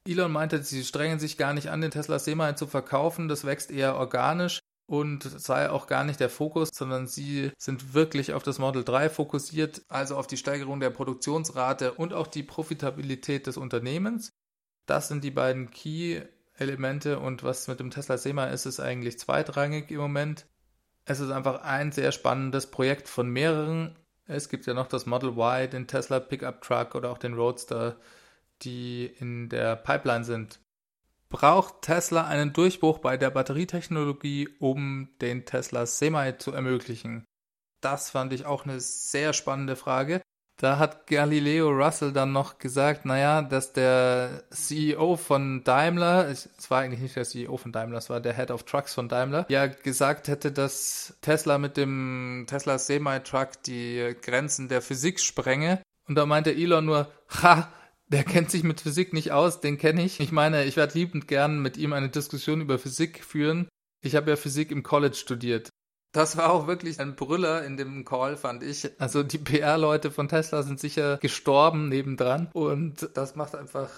[0.08, 3.28] Elon meinte, sie strengen sich gar nicht an, den Tesla Semi zu verkaufen.
[3.28, 4.60] Das wächst eher organisch
[4.92, 9.10] und sei auch gar nicht der Fokus, sondern sie sind wirklich auf das Model 3
[9.10, 14.34] fokussiert, also auf die Steigerung der Produktionsrate und auch die Profitabilität des Unternehmens.
[14.88, 19.90] Das sind die beiden Key-Elemente und was mit dem Tesla Sema ist, ist eigentlich zweitrangig
[19.92, 20.46] im Moment.
[21.06, 23.98] Es ist einfach ein sehr spannendes Projekt von mehreren.
[24.26, 27.96] Es gibt ja noch das Model Y, den Tesla Pickup Truck oder auch den Roadster,
[28.62, 30.60] die in der Pipeline sind.
[31.32, 37.24] Braucht Tesla einen Durchbruch bei der Batterietechnologie, um den Tesla Semi zu ermöglichen?
[37.80, 40.22] Das fand ich auch eine sehr spannende Frage.
[40.58, 46.82] Da hat Galileo Russell dann noch gesagt, naja, dass der CEO von Daimler, es war
[46.82, 49.68] eigentlich nicht der CEO von Daimler, es war der Head of Trucks von Daimler, ja
[49.68, 55.82] gesagt hätte, dass Tesla mit dem Tesla Semi-Truck die Grenzen der Physik sprenge.
[56.08, 57.70] Und da meinte Elon nur, ha,
[58.12, 60.20] der kennt sich mit Physik nicht aus, den kenne ich.
[60.20, 63.70] Ich meine, ich werde liebend gern mit ihm eine Diskussion über Physik führen.
[64.04, 65.70] Ich habe ja Physik im College studiert.
[66.12, 68.90] Das war auch wirklich ein Brüller in dem Call, fand ich.
[69.00, 72.50] Also die PR-Leute von Tesla sind sicher gestorben nebendran.
[72.52, 73.90] Und das macht einfach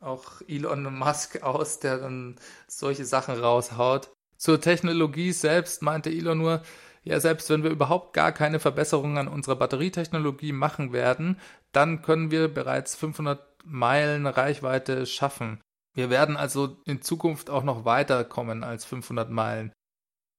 [0.00, 4.10] auch Elon Musk aus, der dann solche Sachen raushaut.
[4.36, 6.62] Zur Technologie selbst meinte Elon nur,
[7.04, 11.38] ja, selbst wenn wir überhaupt gar keine Verbesserungen an unserer Batterietechnologie machen werden,
[11.70, 15.60] dann können wir bereits 500 Meilen Reichweite schaffen.
[15.94, 19.72] Wir werden also in Zukunft auch noch weiter kommen als 500 Meilen.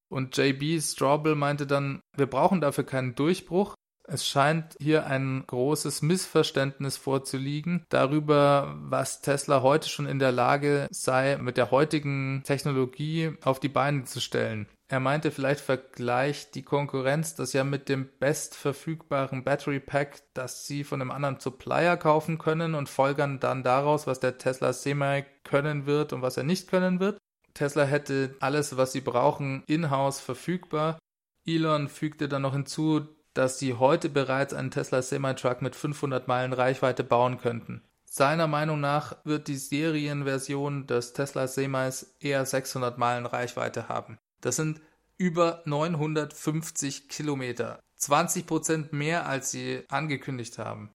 [0.09, 3.75] Und JB Strawble meinte dann, wir brauchen dafür keinen Durchbruch,
[4.07, 10.87] Es scheint hier ein großes Missverständnis vorzuliegen darüber, was Tesla heute schon in der Lage
[10.91, 14.67] sei, mit der heutigen Technologie auf die Beine zu stellen.
[14.91, 20.83] Er meinte, vielleicht vergleicht die Konkurrenz das ja mit dem bestverfügbaren Battery Pack, das sie
[20.83, 25.85] von einem anderen Supplier kaufen können und folgern dann daraus, was der Tesla Semi können
[25.85, 27.17] wird und was er nicht können wird.
[27.53, 30.99] Tesla hätte alles, was sie brauchen, in-house verfügbar.
[31.45, 36.53] Elon fügte dann noch hinzu, dass sie heute bereits einen Tesla Semi-Truck mit 500 Meilen
[36.53, 37.81] Reichweite bauen könnten.
[38.05, 44.17] Seiner Meinung nach wird die Serienversion des Tesla Semis eher 600 Meilen Reichweite haben.
[44.41, 44.81] Das sind
[45.17, 47.79] über 950 Kilometer.
[47.95, 50.91] 20 Prozent mehr, als sie angekündigt haben.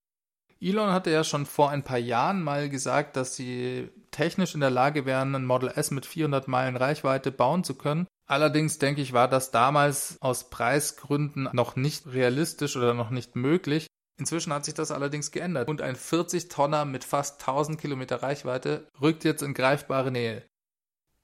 [0.60, 4.70] Elon hatte ja schon vor ein paar Jahren mal gesagt, dass sie technisch in der
[4.70, 8.06] Lage wären, ein Model S mit 400 Meilen Reichweite bauen zu können.
[8.26, 13.86] Allerdings denke ich, war das damals aus Preisgründen noch nicht realistisch oder noch nicht möglich.
[14.18, 19.24] Inzwischen hat sich das allerdings geändert und ein 40-Tonner mit fast 1000 Kilometer Reichweite rückt
[19.24, 20.42] jetzt in greifbare Nähe.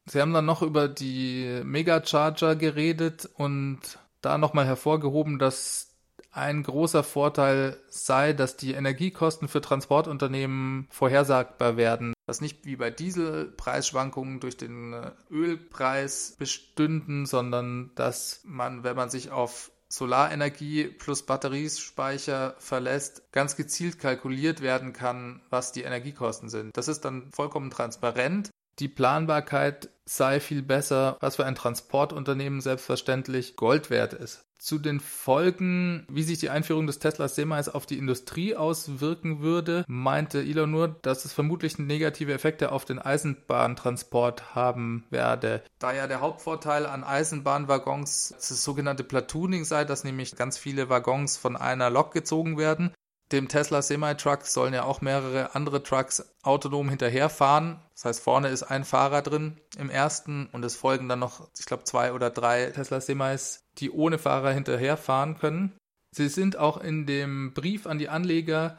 [0.05, 3.81] Sie haben dann noch über die Megacharger geredet und
[4.21, 5.92] da nochmal hervorgehoben, dass
[6.33, 12.91] ein großer Vorteil sei, dass die Energiekosten für Transportunternehmen vorhersagbar werden, dass nicht wie bei
[12.91, 14.95] Dieselpreisschwankungen durch den
[15.31, 23.99] Ölpreis bestünden, sondern dass man, wenn man sich auf Solarenergie plus Batteriespeicher verlässt, ganz gezielt
[23.99, 26.75] kalkuliert werden kann, was die Energiekosten sind.
[26.75, 33.57] Das ist dann vollkommen transparent die Planbarkeit sei viel besser, was für ein Transportunternehmen selbstverständlich
[33.57, 34.45] Gold wert ist.
[34.59, 39.85] Zu den Folgen, wie sich die Einführung des Tesla Semis auf die Industrie auswirken würde,
[39.89, 45.65] meinte Elon nur, dass es vermutlich negative Effekte auf den Eisenbahntransport haben werde.
[45.81, 51.39] Da ja der Hauptvorteil an Eisenbahnwaggons das sogenannte Platooning sei, dass nämlich ganz viele Waggons
[51.39, 52.93] von einer Lok gezogen werden,
[53.33, 57.81] dem Tesla Semi-Truck sollen ja auch mehrere andere Trucks autonom hinterherfahren.
[57.95, 61.67] Das heißt, vorne ist ein Fahrer drin im ersten und es folgen dann noch, ich
[61.67, 65.73] glaube, zwei oder drei Tesla Semis, die ohne Fahrer hinterherfahren können.
[66.11, 68.79] Sie sind auch in dem Brief an die Anleger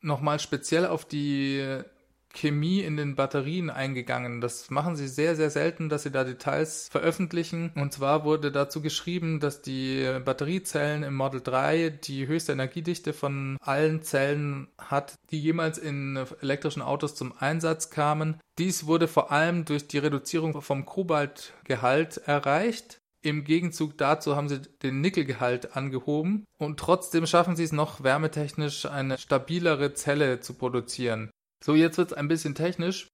[0.00, 1.82] nochmal speziell auf die
[2.38, 4.40] Chemie in den Batterien eingegangen.
[4.40, 7.72] Das machen sie sehr, sehr selten, dass sie da Details veröffentlichen.
[7.74, 13.56] Und zwar wurde dazu geschrieben, dass die Batteriezellen im Model 3 die höchste Energiedichte von
[13.60, 18.40] allen Zellen hat, die jemals in elektrischen Autos zum Einsatz kamen.
[18.58, 22.98] Dies wurde vor allem durch die Reduzierung vom Kobaltgehalt erreicht.
[23.20, 28.86] Im Gegenzug dazu haben sie den Nickelgehalt angehoben und trotzdem schaffen sie es noch wärmetechnisch
[28.86, 31.30] eine stabilere Zelle zu produzieren.
[31.64, 33.08] So, jetzt wird es ein bisschen technisch.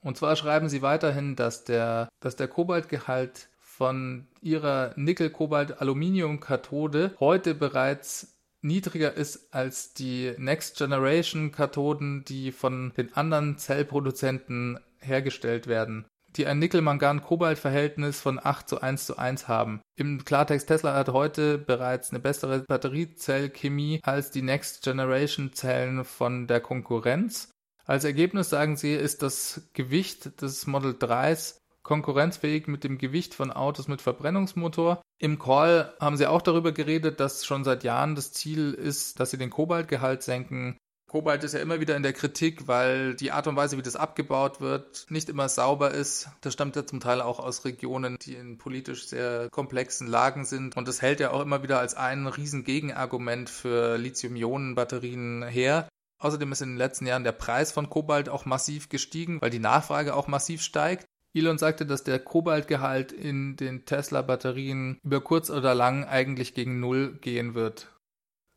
[0.00, 8.36] Und zwar schreiben sie weiterhin, dass der, dass der Kobaltgehalt von ihrer Nickel-Kobalt-Aluminium-Kathode heute bereits
[8.60, 16.46] niedriger ist als die Next Generation Kathoden, die von den anderen Zellproduzenten hergestellt werden, die
[16.46, 19.80] ein Nickel-Mangan-Kobalt-Verhältnis von 8 zu 1 zu 1 haben.
[19.96, 26.46] Im Klartext Tesla hat heute bereits eine bessere Batteriezellchemie als die Next Generation Zellen von
[26.46, 27.53] der Konkurrenz
[27.86, 33.52] als Ergebnis sagen sie, ist das Gewicht des Model 3s konkurrenzfähig mit dem Gewicht von
[33.52, 35.02] Autos mit Verbrennungsmotor.
[35.18, 39.30] Im Call haben sie auch darüber geredet, dass schon seit Jahren das Ziel ist, dass
[39.30, 40.78] sie den Kobaltgehalt senken.
[41.14, 43.94] Kobalt ist ja immer wieder in der Kritik, weil die Art und Weise, wie das
[43.94, 46.28] abgebaut wird, nicht immer sauber ist.
[46.40, 50.76] Das stammt ja zum Teil auch aus Regionen, die in politisch sehr komplexen Lagen sind.
[50.76, 55.86] Und das hält ja auch immer wieder als ein riesen Gegenargument für Lithium-Ionen-Batterien her.
[56.24, 59.58] Außerdem ist in den letzten Jahren der Preis von Kobalt auch massiv gestiegen, weil die
[59.58, 61.04] Nachfrage auch massiv steigt.
[61.34, 67.18] Elon sagte, dass der Kobaltgehalt in den Tesla-Batterien über kurz oder lang eigentlich gegen Null
[67.20, 67.88] gehen wird.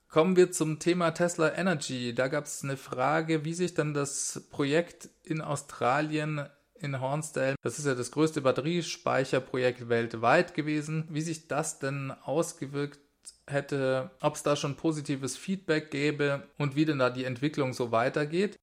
[0.07, 2.15] Kommen wir zum Thema Tesla Energy.
[2.15, 6.47] Da gab es eine Frage, wie sich dann das Projekt in Australien
[6.79, 12.99] in Hornsdale, das ist ja das größte Batteriespeicherprojekt weltweit gewesen, wie sich das denn ausgewirkt
[13.49, 17.91] hätte, ob es da schon positives Feedback gäbe und wie denn da die Entwicklung so
[17.91, 18.57] weitergeht.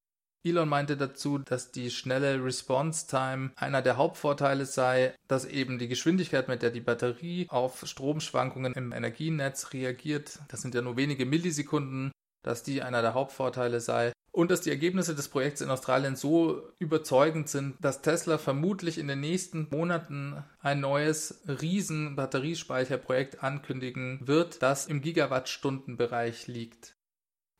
[0.47, 5.89] Elon meinte dazu, dass die schnelle Response Time einer der Hauptvorteile sei, dass eben die
[5.89, 11.25] Geschwindigkeit, mit der die Batterie auf Stromschwankungen im Energienetz reagiert, das sind ja nur wenige
[11.25, 12.13] Millisekunden,
[12.45, 16.63] dass die einer der Hauptvorteile sei und dass die Ergebnisse des Projekts in Australien so
[16.79, 24.61] überzeugend sind, dass Tesla vermutlich in den nächsten Monaten ein neues riesen Batteriespeicherprojekt ankündigen wird,
[24.61, 26.97] das im Gigawattstundenbereich liegt.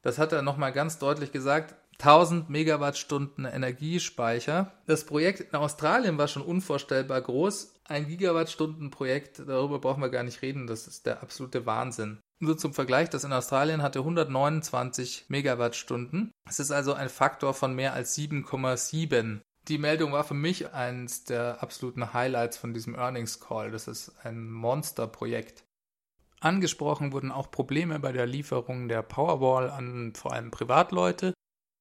[0.03, 1.77] Das hat er nochmal ganz deutlich gesagt.
[2.01, 4.73] 1000 Megawattstunden Energiespeicher.
[4.87, 7.81] Das Projekt in Australien war schon unvorstellbar groß.
[7.85, 12.19] Ein Gigawattstundenprojekt, darüber brauchen wir gar nicht reden, das ist der absolute Wahnsinn.
[12.41, 16.33] Nur zum Vergleich, das in Australien hatte 129 Megawattstunden.
[16.49, 19.41] Es ist also ein Faktor von mehr als 7,7.
[19.69, 23.71] Die Meldung war für mich eines der absoluten Highlights von diesem Earnings Call.
[23.71, 25.65] Das ist ein Monsterprojekt.
[26.41, 31.33] Angesprochen wurden auch Probleme bei der Lieferung der Powerwall an vor allem Privatleute.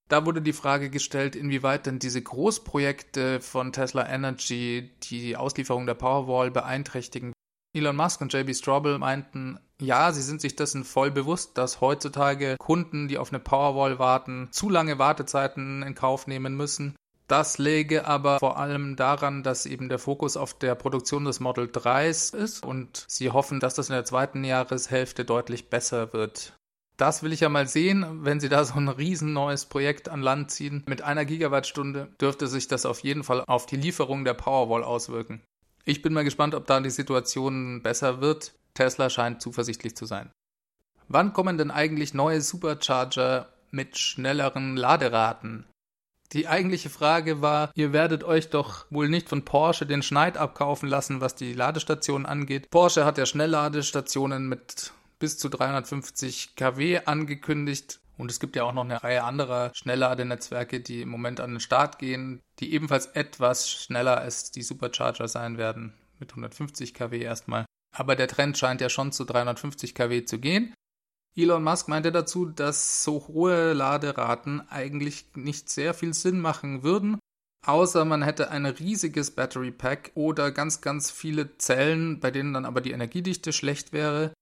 [0.10, 5.96] Da wurde die Frage gestellt, inwieweit denn diese Großprojekte von Tesla Energy die Auslieferung der
[5.96, 7.34] Powerwall beeinträchtigen.
[7.76, 12.56] Elon Musk und JB Straubel meinten, ja, sie sind sich dessen voll bewusst, dass heutzutage
[12.58, 16.96] Kunden, die auf eine Powerwall warten, zu lange Wartezeiten in Kauf nehmen müssen.
[17.28, 21.66] Das läge aber vor allem daran, dass eben der Fokus auf der Produktion des Model
[21.66, 26.54] 3s ist und sie hoffen, dass das in der zweiten Jahreshälfte deutlich besser wird.
[26.98, 30.22] Das will ich ja mal sehen, wenn Sie da so ein riesen neues Projekt an
[30.22, 30.84] Land ziehen.
[30.88, 35.42] Mit einer Gigawattstunde dürfte sich das auf jeden Fall auf die Lieferung der Powerwall auswirken.
[35.86, 38.54] Ich bin mal gespannt, ob da die Situation besser wird.
[38.74, 40.32] Tesla scheint zuversichtlich zu sein.
[41.08, 45.66] Wann kommen denn eigentlich neue Supercharger mit schnelleren Laderaten?
[46.32, 50.90] Die eigentliche Frage war, ihr werdet euch doch wohl nicht von Porsche den Schneid abkaufen
[50.90, 52.72] lassen, was die Ladestationen angeht.
[52.72, 58.00] Porsche hat ja Schnellladestationen mit bis zu 350 kW angekündigt.
[58.18, 61.60] Und es gibt ja auch noch eine Reihe anderer Schnellladenetzwerke, die im Moment an den
[61.60, 67.66] Start gehen, die ebenfalls etwas schneller als die Supercharger sein werden, mit 150 kW erstmal.
[67.96, 70.74] Aber der Trend scheint ja schon zu 350 kW zu gehen.
[71.36, 77.18] Elon Musk meinte dazu, dass so hohe Laderaten eigentlich nicht sehr viel Sinn machen würden,
[77.66, 82.66] außer man hätte ein riesiges Battery Pack oder ganz, ganz viele Zellen, bei denen dann
[82.66, 84.34] aber die Energiedichte schlecht wäre.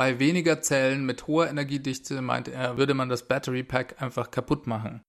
[0.00, 4.66] Bei weniger Zellen mit hoher Energiedichte, meinte er, würde man das Battery Pack einfach kaputt
[4.66, 5.02] machen.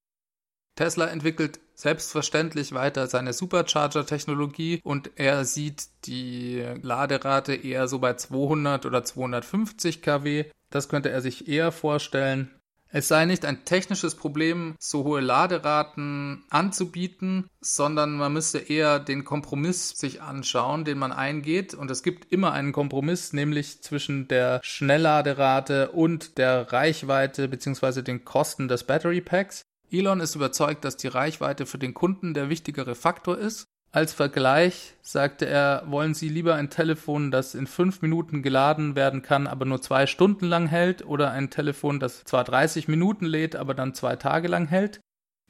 [0.76, 8.84] Tesla entwickelt selbstverständlich weiter seine Supercharger-Technologie und er sieht die Laderate eher so bei 200
[8.84, 10.44] oder 250 kW.
[10.68, 12.50] Das könnte er sich eher vorstellen.
[12.94, 19.24] Es sei nicht ein technisches Problem, so hohe Laderaten anzubieten, sondern man müsste eher den
[19.24, 21.72] Kompromiss sich anschauen, den man eingeht.
[21.72, 28.02] Und es gibt immer einen Kompromiss, nämlich zwischen der Schnellladerate und der Reichweite bzw.
[28.02, 29.62] den Kosten des Battery Packs.
[29.90, 33.68] Elon ist überzeugt, dass die Reichweite für den Kunden der wichtigere Faktor ist.
[33.94, 39.20] Als Vergleich sagte er, wollen Sie lieber ein Telefon, das in fünf Minuten geladen werden
[39.20, 43.54] kann, aber nur zwei Stunden lang hält, oder ein Telefon, das zwar 30 Minuten lädt,
[43.54, 45.02] aber dann zwei Tage lang hält?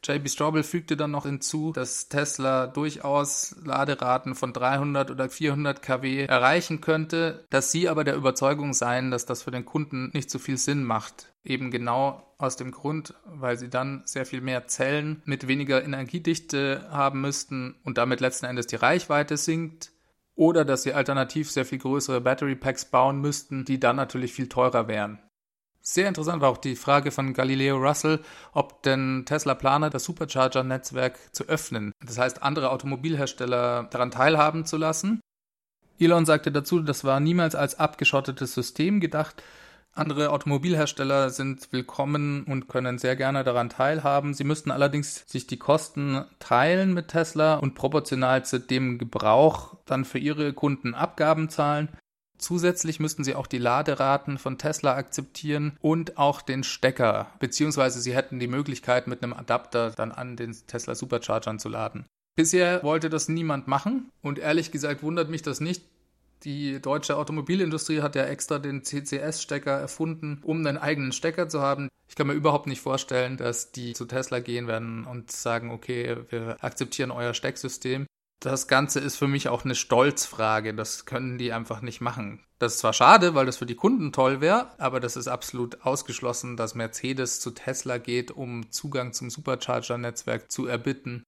[0.05, 6.25] JB Straubel fügte dann noch hinzu, dass Tesla durchaus Laderaten von 300 oder 400 kW
[6.25, 10.41] erreichen könnte, dass sie aber der Überzeugung seien, dass das für den Kunden nicht so
[10.41, 11.33] viel Sinn macht.
[11.45, 16.89] Eben genau aus dem Grund, weil sie dann sehr viel mehr Zellen mit weniger Energiedichte
[16.91, 19.93] haben müssten und damit letzten Endes die Reichweite sinkt.
[20.35, 24.49] Oder dass sie alternativ sehr viel größere Battery Packs bauen müssten, die dann natürlich viel
[24.49, 25.21] teurer wären.
[25.85, 28.21] Sehr interessant war auch die Frage von Galileo Russell,
[28.53, 31.93] ob denn Tesla plane, das Supercharger-Netzwerk zu öffnen.
[32.07, 35.21] Das heißt, andere Automobilhersteller daran teilhaben zu lassen.
[35.99, 39.43] Elon sagte dazu, das war niemals als abgeschottetes System gedacht.
[39.95, 44.35] Andere Automobilhersteller sind willkommen und können sehr gerne daran teilhaben.
[44.35, 50.05] Sie müssten allerdings sich die Kosten teilen mit Tesla und proportional zu dem Gebrauch dann
[50.05, 51.89] für ihre Kunden Abgaben zahlen.
[52.43, 58.17] Zusätzlich müssten sie auch die Laderaten von Tesla akzeptieren und auch den Stecker, beziehungsweise sie
[58.17, 62.05] hätten die Möglichkeit, mit einem Adapter dann an den Tesla Superchargern zu laden.
[62.35, 65.85] Bisher wollte das niemand machen und ehrlich gesagt wundert mich das nicht.
[66.43, 71.89] Die deutsche Automobilindustrie hat ja extra den CCS-Stecker erfunden, um einen eigenen Stecker zu haben.
[72.09, 76.17] Ich kann mir überhaupt nicht vorstellen, dass die zu Tesla gehen werden und sagen, okay,
[76.31, 78.07] wir akzeptieren euer Stecksystem
[78.45, 80.75] das Ganze ist für mich auch eine Stolzfrage.
[80.75, 82.45] Das können die einfach nicht machen.
[82.59, 85.83] Das ist zwar schade, weil das für die Kunden toll wäre, aber das ist absolut
[85.83, 91.25] ausgeschlossen, dass Mercedes zu Tesla geht, um Zugang zum Supercharger-Netzwerk zu erbitten.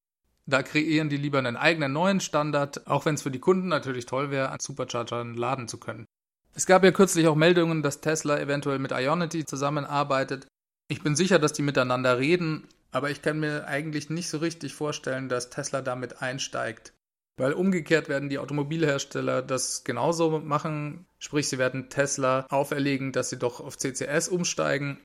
[0.46, 4.06] Da kreieren die lieber einen eigenen neuen Standard, auch wenn es für die Kunden natürlich
[4.06, 6.06] toll wäre, an Superchargern laden zu können.
[6.54, 10.46] Es gab ja kürzlich auch Meldungen, dass Tesla eventuell mit Ionity zusammenarbeitet.
[10.88, 14.74] Ich bin sicher, dass die miteinander reden, aber ich kann mir eigentlich nicht so richtig
[14.74, 16.92] vorstellen, dass Tesla damit einsteigt.
[17.36, 23.38] Weil umgekehrt werden die Automobilhersteller das genauso machen, sprich sie werden Tesla auferlegen, dass sie
[23.38, 25.02] doch auf CCS umsteigen.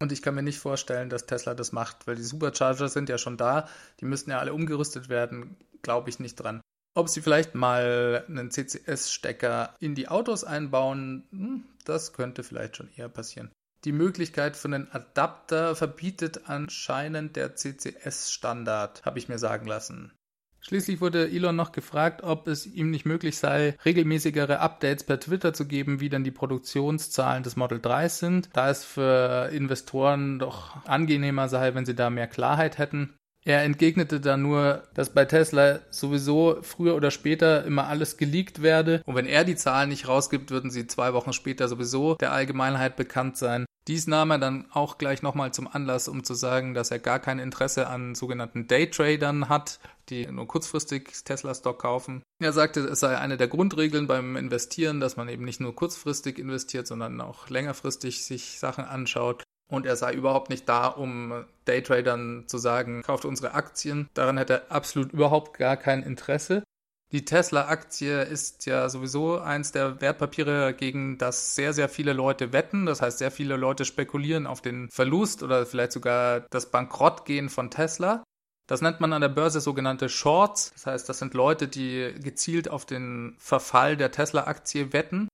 [0.00, 3.18] Und ich kann mir nicht vorstellen, dass Tesla das macht, weil die Supercharger sind ja
[3.18, 3.68] schon da,
[4.00, 6.60] die müssen ja alle umgerüstet werden, glaube ich nicht dran.
[6.94, 12.90] Ob sie vielleicht mal einen CCS-Stecker in die Autos einbauen, hm, das könnte vielleicht schon
[12.96, 13.50] eher passieren.
[13.84, 20.12] Die Möglichkeit für einen Adapter verbietet anscheinend der CCS-Standard, habe ich mir sagen lassen.
[20.60, 25.52] Schließlich wurde Elon noch gefragt, ob es ihm nicht möglich sei, regelmäßigere Updates per Twitter
[25.52, 30.84] zu geben, wie denn die Produktionszahlen des Model 3 sind, da es für Investoren doch
[30.86, 33.14] angenehmer sei, wenn sie da mehr Klarheit hätten.
[33.44, 39.02] Er entgegnete dann nur, dass bei Tesla sowieso früher oder später immer alles geleakt werde.
[39.06, 42.96] Und wenn er die Zahlen nicht rausgibt, würden sie zwei Wochen später sowieso der Allgemeinheit
[42.96, 43.64] bekannt sein.
[43.88, 47.18] Dies nahm er dann auch gleich nochmal zum Anlass, um zu sagen, dass er gar
[47.18, 49.80] kein Interesse an sogenannten Daytradern hat,
[50.10, 52.22] die nur kurzfristig Tesla-Stock kaufen.
[52.42, 56.38] Er sagte, es sei eine der Grundregeln beim Investieren, dass man eben nicht nur kurzfristig
[56.38, 59.44] investiert, sondern auch längerfristig sich Sachen anschaut.
[59.70, 64.08] Und er sei überhaupt nicht da, um Daytradern zu sagen, kauft unsere Aktien.
[64.14, 66.64] Daran hätte er absolut überhaupt gar kein Interesse.
[67.12, 72.86] Die Tesla-Aktie ist ja sowieso eins der Wertpapiere, gegen das sehr, sehr viele Leute wetten.
[72.86, 77.70] Das heißt, sehr viele Leute spekulieren auf den Verlust oder vielleicht sogar das Bankrottgehen von
[77.70, 78.22] Tesla.
[78.68, 80.70] Das nennt man an der Börse sogenannte Shorts.
[80.74, 85.26] Das heißt, das sind Leute, die gezielt auf den Verfall der Tesla-Aktie wetten.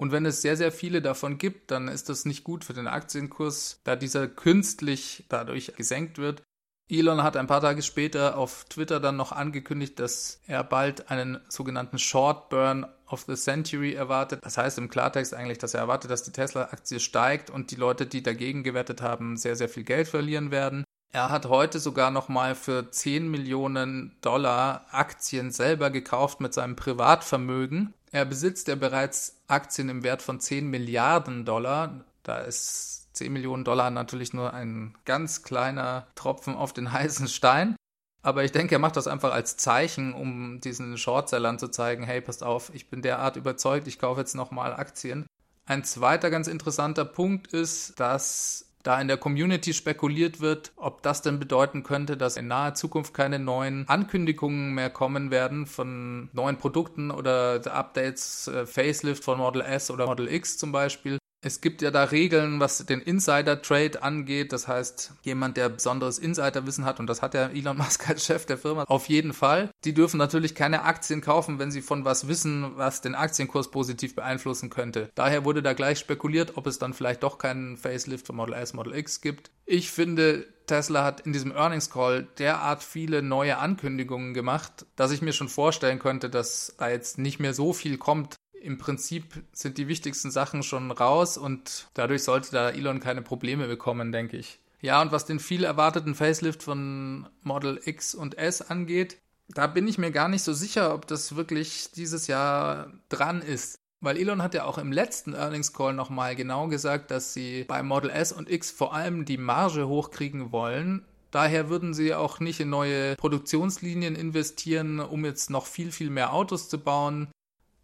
[0.00, 2.86] Und wenn es sehr, sehr viele davon gibt, dann ist das nicht gut für den
[2.86, 6.42] Aktienkurs, da dieser künstlich dadurch gesenkt wird.
[6.88, 11.38] Elon hat ein paar Tage später auf Twitter dann noch angekündigt, dass er bald einen
[11.50, 14.40] sogenannten Short Burn of the Century erwartet.
[14.42, 18.06] Das heißt im Klartext eigentlich, dass er erwartet, dass die Tesla-Aktie steigt und die Leute,
[18.06, 20.84] die dagegen gewettet haben, sehr, sehr viel Geld verlieren werden.
[21.12, 27.92] Er hat heute sogar nochmal für 10 Millionen Dollar Aktien selber gekauft mit seinem Privatvermögen.
[28.12, 32.04] Er besitzt ja bereits Aktien im Wert von 10 Milliarden Dollar.
[32.22, 37.76] Da ist 10 Millionen Dollar natürlich nur ein ganz kleiner Tropfen auf den heißen Stein.
[38.22, 42.20] Aber ich denke, er macht das einfach als Zeichen, um diesen Shortsellern zu zeigen, hey,
[42.20, 45.26] passt auf, ich bin derart überzeugt, ich kaufe jetzt nochmal Aktien.
[45.64, 51.22] Ein zweiter ganz interessanter Punkt ist, dass da in der Community spekuliert wird, ob das
[51.22, 56.56] denn bedeuten könnte, dass in naher Zukunft keine neuen Ankündigungen mehr kommen werden von neuen
[56.56, 61.19] Produkten oder Updates, äh, Facelift von Model S oder Model X zum Beispiel.
[61.42, 64.52] Es gibt ja da Regeln, was den Insider-Trade angeht.
[64.52, 68.44] Das heißt, jemand, der besonderes Insiderwissen hat, und das hat ja Elon Musk als Chef
[68.44, 72.28] der Firma auf jeden Fall, die dürfen natürlich keine Aktien kaufen, wenn sie von was
[72.28, 75.10] wissen, was den Aktienkurs positiv beeinflussen könnte.
[75.14, 78.74] Daher wurde da gleich spekuliert, ob es dann vielleicht doch keinen Facelift von Model S,
[78.74, 79.50] Model X gibt.
[79.64, 85.22] Ich finde, Tesla hat in diesem Earnings Call derart viele neue Ankündigungen gemacht, dass ich
[85.22, 89.78] mir schon vorstellen könnte, dass da jetzt nicht mehr so viel kommt, im Prinzip sind
[89.78, 94.58] die wichtigsten Sachen schon raus und dadurch sollte da Elon keine Probleme bekommen, denke ich.
[94.82, 99.88] Ja, und was den viel erwarteten Facelift von Model X und S angeht, da bin
[99.88, 103.76] ich mir gar nicht so sicher, ob das wirklich dieses Jahr dran ist.
[104.02, 107.82] Weil Elon hat ja auch im letzten Earnings Call nochmal genau gesagt, dass sie bei
[107.82, 111.04] Model S und X vor allem die Marge hochkriegen wollen.
[111.30, 116.32] Daher würden sie auch nicht in neue Produktionslinien investieren, um jetzt noch viel, viel mehr
[116.32, 117.28] Autos zu bauen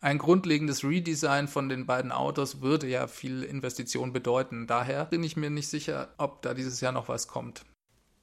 [0.01, 4.67] ein grundlegendes Redesign von den beiden Autos würde ja viel Investition bedeuten.
[4.67, 7.65] Daher bin ich mir nicht sicher, ob da dieses Jahr noch was kommt.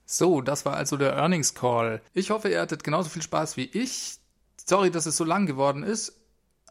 [0.06, 2.02] So, das war also der Earnings Call.
[2.14, 4.18] Ich hoffe, ihr hattet genauso viel Spaß wie ich.
[4.58, 6.22] Sorry, dass es so lang geworden ist,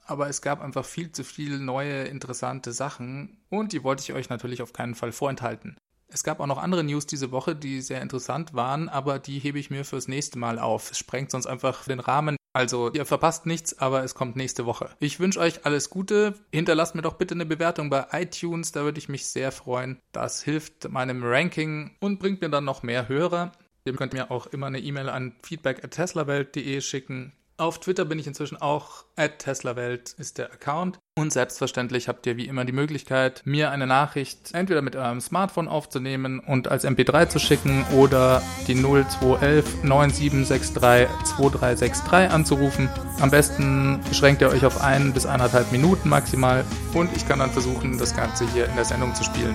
[0.05, 4.29] aber es gab einfach viel zu viele neue interessante Sachen und die wollte ich euch
[4.29, 5.77] natürlich auf keinen Fall vorenthalten.
[6.09, 9.59] Es gab auch noch andere News diese Woche, die sehr interessant waren, aber die hebe
[9.59, 10.91] ich mir fürs nächste Mal auf.
[10.91, 12.37] Es sprengt sonst einfach den Rahmen.
[12.55, 14.91] Also ihr verpasst nichts, aber es kommt nächste Woche.
[15.01, 16.35] Ich wünsche euch alles Gute.
[16.53, 19.99] Hinterlasst mir doch bitte eine Bewertung bei iTunes, da würde ich mich sehr freuen.
[20.13, 23.53] Das hilft meinem Ranking und bringt mir dann noch mehr Hörer.
[23.85, 27.33] Ihr könnt mir auch immer eine E-Mail an feedback@teslawelt.de schicken.
[27.59, 30.99] Auf Twitter bin ich inzwischen auch, at teslawelt ist der Account.
[31.15, 35.69] Und selbstverständlich habt ihr wie immer die Möglichkeit, mir eine Nachricht entweder mit eurem Smartphone
[35.69, 42.89] aufzunehmen und als MP3 zu schicken oder die 0211 9763 2363 anzurufen.
[43.21, 47.51] Am besten beschränkt ihr euch auf ein bis eineinhalb Minuten maximal und ich kann dann
[47.51, 49.55] versuchen, das Ganze hier in der Sendung zu spielen.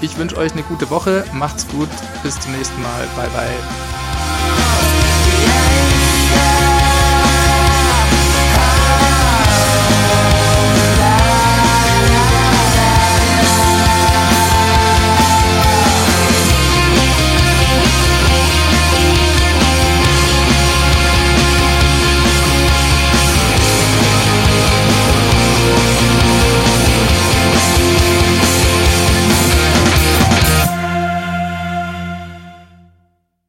[0.00, 1.88] Ich wünsche euch eine gute Woche, macht's gut,
[2.22, 4.05] bis zum nächsten Mal, bye bye.